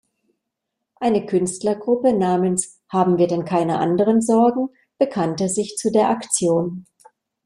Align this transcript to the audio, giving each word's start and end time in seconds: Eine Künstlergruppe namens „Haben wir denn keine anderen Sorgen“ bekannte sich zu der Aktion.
Eine 0.95 1.27
Künstlergruppe 1.27 2.11
namens 2.13 2.81
„Haben 2.89 3.19
wir 3.19 3.27
denn 3.27 3.45
keine 3.45 3.77
anderen 3.77 4.19
Sorgen“ 4.23 4.69
bekannte 4.97 5.47
sich 5.47 5.77
zu 5.77 5.91
der 5.91 6.09
Aktion. 6.09 6.87